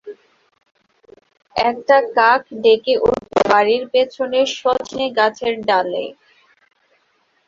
একটা 1.55 1.97
কাক 2.15 2.41
ডেকে 2.63 2.95
উঠল 3.05 3.19
বাড়ির 3.49 3.83
পেছনের 3.93 4.47
শজনেগাছের 4.57 5.53
ডালে। 5.67 6.03